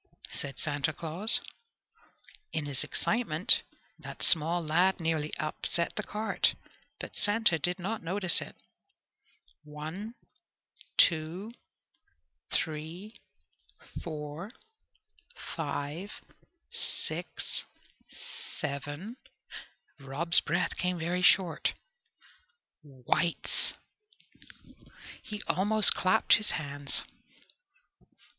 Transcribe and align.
said 0.33 0.57
Santa 0.57 0.91
Claus. 0.91 1.39
In 2.51 2.65
his 2.65 2.83
excitement 2.83 3.61
that 3.99 4.23
small 4.23 4.63
lad 4.65 4.99
nearly 4.99 5.31
upset 5.37 5.93
the 5.95 6.01
cart, 6.01 6.55
but 6.99 7.15
Santa 7.15 7.59
did 7.59 7.77
not 7.77 8.01
notice 8.01 8.41
it. 8.41 8.55
"One, 9.63 10.15
two, 10.97 11.51
three, 12.51 13.13
four, 14.01 14.49
five, 15.55 16.09
six, 16.71 17.61
seven" 18.59 19.17
Rob's 19.99 20.39
breath 20.41 20.77
came 20.77 20.97
very 20.97 21.21
short 21.21 21.75
"whites!" 22.81 23.73
He 25.21 25.43
almost 25.43 25.93
clapped 25.93 26.33
his 26.37 26.49
hands. 26.53 27.03